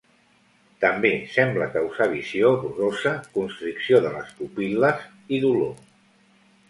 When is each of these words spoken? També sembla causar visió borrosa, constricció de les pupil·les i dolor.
També 0.83 1.09
sembla 1.33 1.67
causar 1.75 2.07
visió 2.15 2.49
borrosa, 2.63 3.13
constricció 3.37 4.01
de 4.07 4.15
les 4.17 4.35
pupil·les 4.41 5.05
i 5.39 5.43
dolor. 5.45 5.77